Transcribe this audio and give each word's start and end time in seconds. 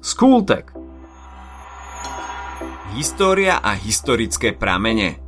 Skultek. 0.00 0.72
História 2.96 3.60
a 3.60 3.76
historické 3.76 4.56
pramene 4.56 5.20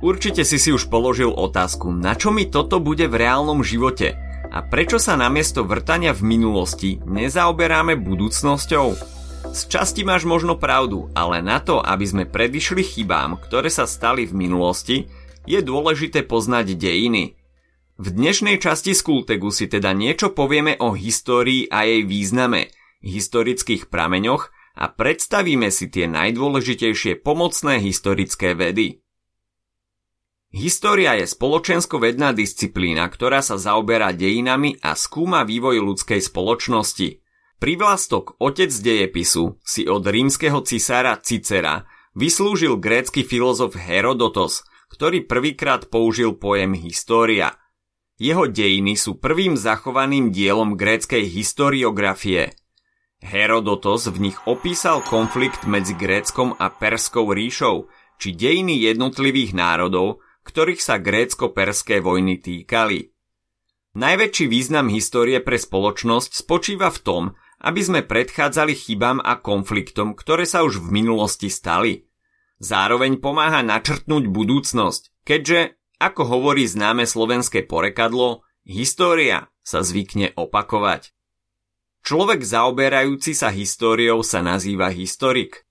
Určite 0.00 0.48
si 0.48 0.56
si 0.56 0.72
už 0.72 0.88
položil 0.88 1.28
otázku, 1.28 1.92
na 1.92 2.16
čo 2.16 2.32
mi 2.32 2.48
toto 2.48 2.80
bude 2.80 3.04
v 3.12 3.20
reálnom 3.20 3.60
živote 3.60 4.16
a 4.48 4.64
prečo 4.64 4.96
sa 4.96 5.20
namiesto 5.20 5.60
vrtania 5.60 6.16
v 6.16 6.24
minulosti 6.24 7.04
nezaoberáme 7.04 8.00
budúcnosťou? 8.00 8.96
Z 9.52 9.60
časti 9.68 10.08
máš 10.08 10.24
možno 10.24 10.56
pravdu, 10.56 11.12
ale 11.12 11.44
na 11.44 11.60
to, 11.60 11.84
aby 11.84 12.08
sme 12.08 12.24
predišli 12.24 12.80
chybám, 12.80 13.36
ktoré 13.44 13.68
sa 13.68 13.84
stali 13.84 14.24
v 14.24 14.32
minulosti, 14.48 15.12
je 15.44 15.60
dôležité 15.60 16.24
poznať 16.24 16.80
dejiny. 16.80 17.36
V 18.00 18.06
dnešnej 18.08 18.56
časti 18.56 18.96
Skultegu 18.96 19.52
si 19.52 19.68
teda 19.68 19.92
niečo 19.92 20.32
povieme 20.32 20.80
o 20.80 20.96
histórii 20.96 21.68
a 21.68 21.84
jej 21.84 22.08
význame, 22.08 22.72
historických 23.02 23.90
prameňoch 23.90 24.48
a 24.78 24.88
predstavíme 24.88 25.68
si 25.68 25.92
tie 25.92 26.08
najdôležitejšie 26.08 27.20
pomocné 27.20 27.82
historické 27.82 28.56
vedy. 28.56 29.02
História 30.52 31.16
je 31.16 31.24
spoločensko-vedná 31.24 32.36
disciplína, 32.36 33.08
ktorá 33.08 33.40
sa 33.40 33.56
zaoberá 33.56 34.12
dejinami 34.12 34.76
a 34.84 34.92
skúma 34.92 35.48
vývoj 35.48 35.80
ľudskej 35.80 36.20
spoločnosti. 36.20 37.24
Privlastok 37.56 38.36
otec 38.36 38.68
dejepisu 38.68 39.56
si 39.64 39.88
od 39.88 40.04
rímskeho 40.04 40.60
cisára 40.60 41.16
Cicera 41.24 41.88
vyslúžil 42.12 42.76
grécky 42.76 43.24
filozof 43.24 43.80
Herodotos, 43.80 44.68
ktorý 44.92 45.24
prvýkrát 45.24 45.88
použil 45.88 46.36
pojem 46.36 46.76
história. 46.76 47.56
Jeho 48.20 48.44
dejiny 48.44 49.00
sú 49.00 49.16
prvým 49.16 49.56
zachovaným 49.56 50.28
dielom 50.28 50.76
gréckej 50.76 51.24
historiografie. 51.32 52.52
Herodotos 53.22 54.10
v 54.10 54.18
nich 54.28 54.38
opísal 54.50 54.98
konflikt 55.06 55.62
medzi 55.70 55.94
Gréckom 55.94 56.58
a 56.58 56.74
Perskou 56.74 57.30
ríšou, 57.30 57.86
či 58.18 58.34
dejiny 58.34 58.82
jednotlivých 58.82 59.54
národov, 59.54 60.18
ktorých 60.42 60.82
sa 60.82 60.98
grécko-perské 60.98 62.02
vojny 62.02 62.42
týkali. 62.42 63.14
Najväčší 63.94 64.50
význam 64.50 64.90
histórie 64.90 65.38
pre 65.38 65.54
spoločnosť 65.54 66.34
spočíva 66.34 66.90
v 66.90 66.98
tom, 66.98 67.22
aby 67.62 67.78
sme 67.78 68.00
predchádzali 68.02 68.74
chybám 68.74 69.22
a 69.22 69.38
konfliktom, 69.38 70.18
ktoré 70.18 70.42
sa 70.42 70.66
už 70.66 70.82
v 70.82 70.90
minulosti 70.90 71.46
stali. 71.46 72.10
Zároveň 72.58 73.22
pomáha 73.22 73.62
načrtnúť 73.62 74.26
budúcnosť, 74.34 75.22
keďže, 75.22 75.78
ako 76.02 76.26
hovorí 76.26 76.66
známe 76.66 77.06
slovenské 77.06 77.62
porekadlo, 77.70 78.42
história 78.66 79.46
sa 79.62 79.86
zvykne 79.86 80.34
opakovať. 80.34 81.14
Človek 82.02 82.42
zaoberajúci 82.42 83.30
sa 83.30 83.54
históriou 83.54 84.26
sa 84.26 84.42
nazýva 84.42 84.90
historik. 84.90 85.62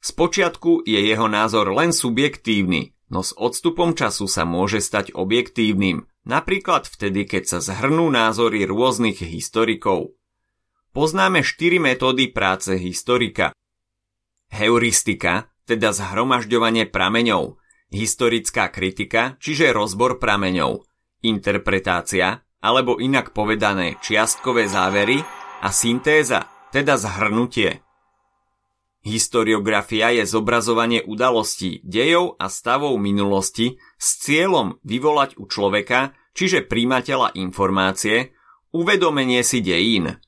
Spočiatku 0.00 0.88
je 0.88 0.96
jeho 0.96 1.28
názor 1.28 1.76
len 1.76 1.92
subjektívny, 1.92 2.96
no 3.12 3.20
s 3.20 3.36
odstupom 3.36 3.92
času 3.92 4.24
sa 4.24 4.48
môže 4.48 4.80
stať 4.80 5.12
objektívnym, 5.12 6.08
napríklad 6.24 6.88
vtedy, 6.88 7.28
keď 7.28 7.42
sa 7.52 7.58
zhrnú 7.60 8.08
názory 8.08 8.64
rôznych 8.64 9.20
historikov. 9.20 10.16
Poznáme 10.96 11.44
štyri 11.44 11.76
metódy 11.76 12.32
práce 12.32 12.72
historika. 12.80 13.52
Heuristika, 14.48 15.52
teda 15.68 15.92
zhromažďovanie 15.92 16.88
prameňov, 16.88 17.60
historická 17.92 18.72
kritika, 18.72 19.36
čiže 19.36 19.68
rozbor 19.76 20.16
prameňov, 20.16 20.88
interpretácia, 21.20 22.40
alebo 22.64 22.96
inak 22.96 23.36
povedané 23.36 24.00
čiastkové 24.00 24.64
závery 24.70 25.41
a 25.62 25.70
syntéza, 25.70 26.50
teda 26.74 26.98
zhrnutie. 26.98 27.86
Historiografia 29.02 30.14
je 30.14 30.26
zobrazovanie 30.26 31.02
udalostí, 31.02 31.82
dejov 31.82 32.38
a 32.38 32.46
stavov 32.46 32.98
minulosti 33.02 33.78
s 33.98 34.22
cieľom 34.22 34.78
vyvolať 34.86 35.38
u 35.38 35.50
človeka, 35.50 36.14
čiže 36.34 36.66
príjmateľa 36.66 37.34
informácie, 37.34 38.34
uvedomenie 38.70 39.42
si 39.42 39.58
dejín. 39.58 40.22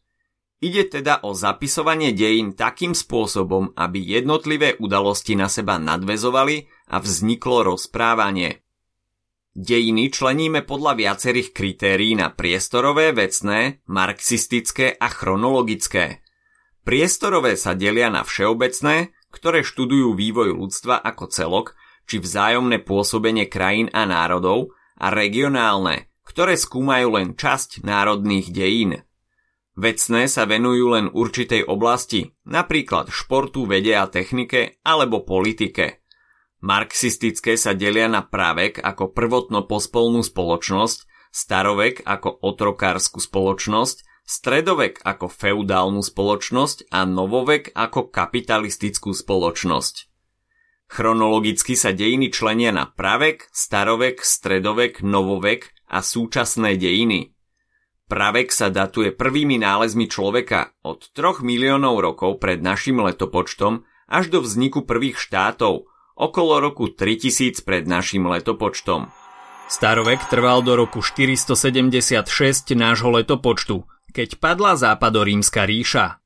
Ide 0.58 0.90
teda 0.90 1.22
o 1.22 1.36
zapisovanie 1.36 2.16
dejín 2.16 2.56
takým 2.56 2.96
spôsobom, 2.96 3.76
aby 3.76 4.00
jednotlivé 4.00 4.74
udalosti 4.80 5.36
na 5.38 5.46
seba 5.46 5.78
nadvezovali 5.78 6.66
a 6.88 6.98
vzniklo 6.98 7.76
rozprávanie. 7.76 8.63
Dejiny 9.54 10.10
členíme 10.10 10.66
podľa 10.66 10.98
viacerých 10.98 11.54
kritérií 11.54 12.18
na 12.18 12.34
priestorové, 12.34 13.14
vecné, 13.14 13.82
marxistické 13.86 14.98
a 14.98 15.06
chronologické– 15.06 16.18
Priestorové 16.84 17.56
sa 17.56 17.72
delia 17.72 18.12
na 18.12 18.20
všeobecné, 18.28 19.16
ktoré 19.32 19.64
študujú 19.64 20.12
vývoj 20.12 20.52
ľudstva 20.52 21.00
ako 21.00 21.24
celok, 21.32 21.66
či 22.04 22.20
vzájomné 22.20 22.84
pôsobenie 22.84 23.48
krajín 23.48 23.88
a 23.96 24.04
národov, 24.04 24.76
a 25.00 25.08
regionálne, 25.08 26.12
ktoré 26.28 26.60
skúmajú 26.60 27.16
len 27.16 27.32
časť 27.34 27.82
národných 27.82 28.52
dejín. 28.52 29.00
Vecné 29.74 30.30
sa 30.30 30.44
venujú 30.46 30.92
len 30.92 31.08
určitej 31.10 31.66
oblasti, 31.66 32.36
napríklad 32.46 33.10
športu, 33.10 33.64
vede 33.66 33.96
a 33.96 34.06
technike 34.06 34.78
alebo 34.86 35.24
politike. 35.24 36.03
Marxistické 36.64 37.60
sa 37.60 37.76
delia 37.76 38.08
na 38.08 38.24
pravek 38.24 38.80
ako 38.80 39.12
prvotno 39.12 39.68
pospolnú 39.68 40.24
spoločnosť, 40.24 41.28
starovek 41.28 42.00
ako 42.08 42.40
otrokárskú 42.40 43.20
spoločnosť 43.20 44.24
stredovek 44.24 45.04
ako 45.04 45.28
feudálnu 45.28 46.00
spoločnosť 46.00 46.88
a 46.88 47.04
novovek 47.04 47.76
ako 47.76 48.08
kapitalistickú 48.08 49.12
spoločnosť. 49.12 50.08
Chronologicky 50.88 51.76
sa 51.76 51.92
dejiny 51.92 52.32
členia 52.32 52.72
na 52.72 52.88
pravek, 52.88 53.44
starovek, 53.52 54.24
stredovek, 54.24 55.04
novovek 55.04 55.68
a 55.92 56.00
súčasné 56.00 56.80
dejiny. 56.80 57.36
Pravek 58.08 58.48
sa 58.52 58.72
datuje 58.72 59.12
prvými 59.12 59.60
nálezmi 59.60 60.08
človeka 60.08 60.76
od 60.80 61.12
3 61.12 61.44
miliónov 61.44 62.00
rokov 62.00 62.40
pred 62.40 62.64
našim 62.64 63.00
letopočtom 63.04 63.84
až 64.08 64.32
do 64.32 64.44
vzniku 64.44 64.84
prvých 64.84 65.20
štátov, 65.20 65.88
okolo 66.14 66.62
roku 66.62 66.90
3000 66.90 67.62
pred 67.66 67.84
našim 67.86 68.26
letopočtom. 68.30 69.10
Starovek 69.68 70.30
trval 70.30 70.62
do 70.62 70.78
roku 70.78 71.02
476 71.02 72.74
nášho 72.78 73.10
letopočtu, 73.10 73.82
keď 74.14 74.38
padla 74.38 74.78
západorímska 74.78 75.66
ríša. 75.66 76.22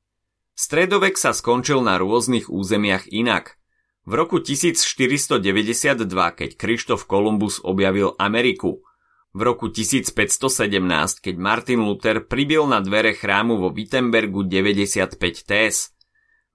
Stredovek 0.53 1.15
sa 1.15 1.31
skončil 1.31 1.81
na 1.81 1.97
rôznych 1.97 2.51
územiach 2.51 3.07
inak. 3.09 3.57
V 4.03 4.11
roku 4.17 4.43
1492, 4.43 6.03
keď 6.11 6.49
Krištof 6.59 7.07
Kolumbus 7.07 7.63
objavil 7.63 8.11
Ameriku, 8.19 8.83
v 9.29 9.41
roku 9.45 9.69
1517, 9.69 11.21
keď 11.21 11.35
Martin 11.37 11.85
Luther 11.85 12.25
pribil 12.25 12.65
na 12.65 12.81
dvere 12.81 13.13
chrámu 13.13 13.61
vo 13.61 13.69
Wittenbergu 13.69 14.43
95 14.43 15.45
tés. 15.45 15.93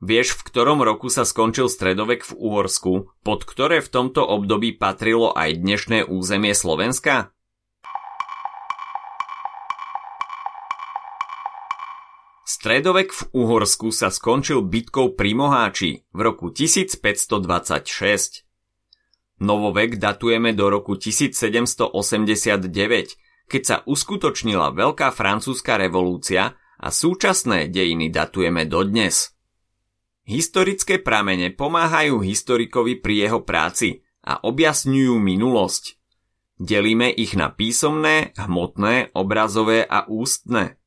Vieš, 0.05 0.37
v 0.37 0.53
ktorom 0.53 0.85
roku 0.85 1.09
sa 1.09 1.25
skončil 1.25 1.73
stredovek 1.73 2.29
v 2.29 2.37
Uhorsku, 2.37 3.09
pod 3.25 3.49
ktoré 3.49 3.81
v 3.81 3.89
tomto 3.89 4.21
období 4.21 4.77
patrilo 4.77 5.33
aj 5.33 5.65
dnešné 5.65 6.05
územie 6.05 6.53
Slovenska? 6.53 7.33
Stredovek 12.45 13.17
v 13.17 13.23
Uhorsku 13.33 13.89
sa 13.97 14.13
skončil 14.13 14.61
bitkou 14.61 15.17
pri 15.17 15.33
Moháči 15.33 16.05
v 16.13 16.21
roku 16.21 16.53
1526. 16.53 18.45
Novovek 19.41 19.97
datujeme 19.97 20.53
do 20.53 20.69
roku 20.69 21.01
1789, 21.01 21.89
keď 23.49 23.63
sa 23.65 23.81
uskutočnila 23.89 24.69
Veľká 24.69 25.09
francúzska 25.17 25.81
revolúcia 25.81 26.61
a 26.77 26.93
súčasné 26.93 27.73
dejiny 27.73 28.13
datujeme 28.13 28.69
dodnes. 28.69 29.34
Historické 30.25 31.05
pramene 31.05 31.53
pomáhajú 31.53 32.25
historikovi 32.25 32.97
pri 32.97 33.29
jeho 33.29 33.45
práci 33.45 34.01
a 34.25 34.41
objasňujú 34.41 35.21
minulosť. 35.21 36.01
Delíme 36.57 37.13
ich 37.13 37.37
na 37.37 37.53
písomné, 37.53 38.33
hmotné, 38.41 39.13
obrazové 39.13 39.85
a 39.85 40.09
ústne. 40.09 40.81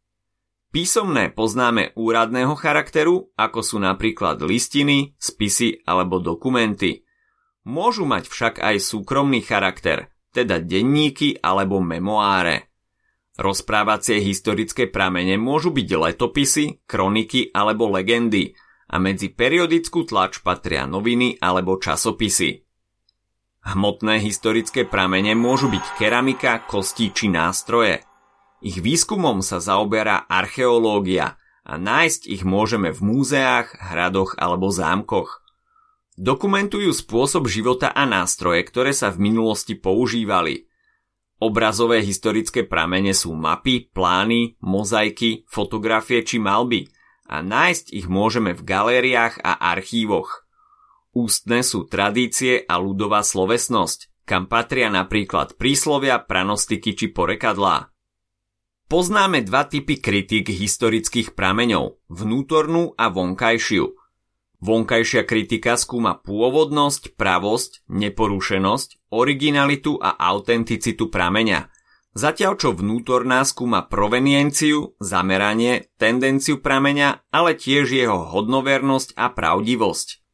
Písomné 0.73 1.29
poznáme 1.29 1.93
úradného 1.93 2.57
charakteru, 2.57 3.29
ako 3.37 3.59
sú 3.61 3.77
napríklad 3.77 4.41
listiny, 4.41 5.13
spisy 5.21 5.85
alebo 5.85 6.17
dokumenty. 6.17 7.05
Môžu 7.69 8.09
mať 8.09 8.25
však 8.25 8.57
aj 8.57 8.81
súkromný 8.81 9.45
charakter, 9.45 10.09
teda 10.33 10.57
denníky 10.57 11.37
alebo 11.45 11.77
memoáre. 11.77 12.73
Rozprávacie 13.37 14.17
historické 14.17 14.89
pramene 14.89 15.37
môžu 15.37 15.69
byť 15.69 15.89
letopisy, 15.93 16.89
kroniky 16.89 17.53
alebo 17.53 17.85
legendy 17.93 18.57
a 18.87 18.95
medzi 18.97 19.31
periodickú 19.31 20.07
tlač 20.07 20.39
patria 20.39 20.87
noviny 20.87 21.39
alebo 21.43 21.79
časopisy. 21.79 22.63
Hmotné 23.67 24.23
historické 24.23 24.87
pramene 24.87 25.35
môžu 25.35 25.67
byť 25.67 25.85
keramika, 25.99 26.63
kosti 26.63 27.11
či 27.11 27.27
nástroje– 27.27 28.01
ich 28.57 28.81
výskumom 28.81 29.45
sa 29.45 29.61
zaoberá 29.61 30.25
archeológia 30.25 31.37
a 31.61 31.77
nájsť 31.77 32.21
ich 32.25 32.41
môžeme 32.41 32.89
v 32.89 32.99
múzeách, 33.05 33.69
hradoch 33.77 34.33
alebo 34.41 34.73
zámkoch. 34.73 35.45
Dokumentujú 36.17 36.89
spôsob 36.89 37.45
života 37.45 37.93
a 37.93 38.09
nástroje, 38.09 38.65
ktoré 38.65 38.97
sa 38.97 39.13
v 39.13 39.29
minulosti 39.29 39.77
používali. 39.77 40.65
Obrazové 41.37 42.01
historické 42.01 42.65
pramene 42.65 43.13
sú 43.13 43.37
mapy, 43.37 43.93
plány, 43.93 44.57
mozaiky, 44.57 45.45
fotografie 45.45 46.25
či 46.25 46.41
malby 46.41 46.89
a 47.27 47.43
nájsť 47.43 47.91
ich 47.91 48.07
môžeme 48.07 48.55
v 48.55 48.63
galériách 48.63 49.43
a 49.43 49.59
archívoch. 49.75 50.47
Ústne 51.11 51.61
sú 51.61 51.85
tradície 51.85 52.63
a 52.63 52.79
ľudová 52.79 53.21
slovesnosť, 53.21 54.23
kam 54.27 54.47
patria 54.47 54.87
napríklad 54.87 55.55
príslovia, 55.59 56.19
pranostiky 56.19 56.95
či 56.95 57.11
porekadlá. 57.11 57.91
Poznáme 58.87 59.43
dva 59.43 59.67
typy 59.67 59.99
kritik 59.99 60.47
historických 60.47 61.35
prameňov, 61.35 61.99
vnútornú 62.07 62.95
a 62.95 63.11
vonkajšiu. 63.11 63.91
Vonkajšia 64.57 65.27
kritika 65.27 65.75
skúma 65.75 66.17
pôvodnosť, 66.17 67.19
pravosť, 67.19 67.83
neporušenosť, 67.91 69.11
originalitu 69.11 69.99
a 69.99 70.15
autenticitu 70.17 71.11
prameňa, 71.11 71.67
zatiaľ 72.17 72.57
čo 72.57 72.73
vnútorná 72.73 73.45
skúma 73.45 73.85
provenienciu, 73.85 74.97
zameranie, 74.97 75.93
tendenciu 76.01 76.57
prameňa, 76.57 77.29
ale 77.29 77.53
tiež 77.53 77.93
jeho 77.93 78.25
hodnovernosť 78.33 79.13
a 79.13 79.29
pravdivosť. 79.29 80.25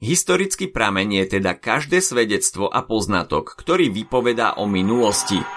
Historický 0.00 0.72
prameň 0.72 1.22
je 1.22 1.24
teda 1.38 1.52
každé 1.54 2.00
svedectvo 2.00 2.72
a 2.72 2.80
poznatok, 2.82 3.52
ktorý 3.52 3.92
vypovedá 3.92 4.56
o 4.56 4.64
minulosti– 4.64 5.38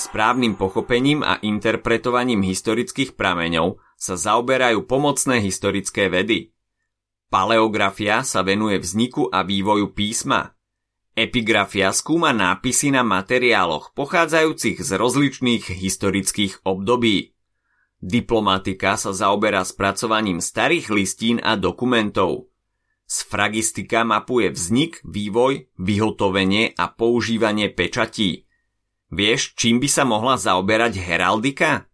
Správnym 0.00 0.56
pochopením 0.56 1.20
a 1.20 1.36
interpretovaním 1.44 2.40
historických 2.40 3.20
prameňov 3.20 3.84
sa 4.00 4.16
zaoberajú 4.16 4.88
pomocné 4.88 5.44
historické 5.44 6.08
vedy. 6.08 6.56
Paleografia 7.28 8.24
sa 8.24 8.40
venuje 8.40 8.80
vzniku 8.80 9.28
a 9.28 9.44
vývoju 9.44 9.92
písma. 9.92 10.56
Epigrafia 11.16 11.90
skúma 11.90 12.30
nápisy 12.30 12.94
na 12.94 13.02
materiáloch 13.02 13.92
pochádzajúcich 13.94 14.78
z 14.82 14.90
rozličných 14.94 15.64
historických 15.70 16.62
období. 16.62 17.34
Diplomatika 18.00 18.96
sa 18.96 19.12
zaoberá 19.12 19.66
spracovaním 19.66 20.40
starých 20.40 20.88
listín 20.94 21.36
a 21.42 21.58
dokumentov. 21.58 22.48
Sfragistika 23.04 24.06
mapuje 24.06 24.54
vznik, 24.54 25.02
vývoj, 25.02 25.66
vyhotovenie 25.76 26.72
a 26.78 26.88
používanie 26.88 27.68
pečatí– 27.70 28.30
Vieš, 29.10 29.58
čím 29.58 29.82
by 29.82 29.88
sa 29.90 30.06
mohla 30.06 30.38
zaoberať 30.38 30.94
heraldika? 31.02 31.90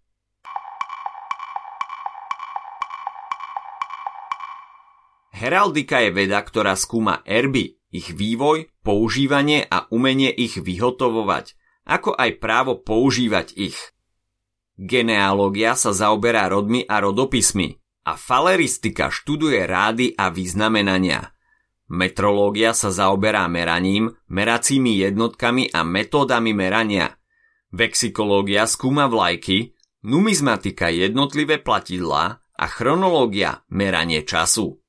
Heraldika 5.32 6.04
je 6.04 6.10
veda, 6.12 6.44
ktorá 6.44 6.76
skúma 6.76 7.24
erby, 7.24 7.75
ich 7.92 8.12
vývoj, 8.12 8.70
používanie 8.82 9.66
a 9.66 9.86
umenie 9.90 10.30
ich 10.30 10.58
vyhotovovať, 10.58 11.54
ako 11.86 12.14
aj 12.14 12.30
právo 12.42 12.78
používať 12.80 13.54
ich. 13.56 13.78
Genealógia 14.76 15.78
sa 15.78 15.94
zaoberá 15.94 16.50
rodmi 16.52 16.84
a 16.84 17.00
rodopismi 17.00 17.78
a 18.06 18.18
faleristika 18.18 19.08
študuje 19.08 19.64
rády 19.64 20.12
a 20.14 20.28
vyznamenania– 20.28 21.30
Metrológia 21.86 22.74
sa 22.74 22.90
zaoberá 22.90 23.46
meraním, 23.46 24.18
meracími 24.26 24.98
jednotkami 25.06 25.70
a 25.70 25.86
metódami 25.86 26.50
merania. 26.50 27.14
Vexikológia 27.70 28.66
skúma 28.66 29.06
vlajky, 29.06 29.78
numizmatika 30.02 30.90
jednotlivé 30.90 31.62
platidlá 31.62 32.42
a 32.42 32.66
chronológia 32.66 33.62
meranie 33.70 34.26
času. 34.26 34.82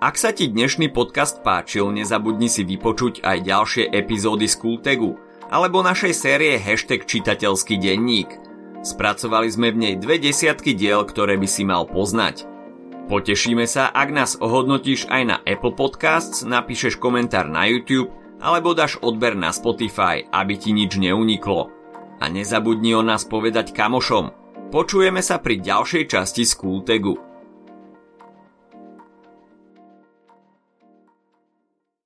Ak 0.00 0.16
sa 0.16 0.32
ti 0.32 0.48
dnešný 0.48 0.96
podcast 0.96 1.44
páčil, 1.44 1.92
nezabudni 1.92 2.48
si 2.48 2.64
vypočuť 2.64 3.20
aj 3.20 3.44
ďalšie 3.44 3.84
epizódy 3.92 4.48
z 4.48 4.56
Kultegu 4.56 5.20
alebo 5.52 5.84
našej 5.84 6.16
série 6.16 6.56
Hashtag 6.56 7.04
čitateľský 7.04 7.76
denník. 7.76 8.32
Spracovali 8.80 9.52
sme 9.52 9.68
v 9.68 9.76
nej 9.76 9.94
dve 10.00 10.16
desiatky 10.16 10.72
diel, 10.72 11.04
ktoré 11.04 11.36
by 11.36 11.44
si 11.44 11.68
mal 11.68 11.84
poznať. 11.84 12.48
Potešíme 13.12 13.68
sa, 13.68 13.92
ak 13.92 14.08
nás 14.08 14.40
ohodnotíš 14.40 15.04
aj 15.12 15.22
na 15.28 15.36
Apple 15.44 15.76
Podcasts, 15.76 16.48
napíšeš 16.48 16.96
komentár 16.96 17.52
na 17.52 17.68
YouTube 17.68 18.08
alebo 18.40 18.72
dáš 18.72 18.96
odber 19.04 19.36
na 19.36 19.52
Spotify, 19.52 20.24
aby 20.32 20.56
ti 20.56 20.72
nič 20.72 20.96
neuniklo. 20.96 21.68
A 22.16 22.24
nezabudni 22.32 22.96
o 22.96 23.04
nás 23.04 23.28
povedať 23.28 23.76
kamošom. 23.76 24.32
Počujeme 24.72 25.20
sa 25.20 25.44
pri 25.44 25.60
ďalšej 25.60 26.08
časti 26.08 26.48
Skultegu. 26.48 27.29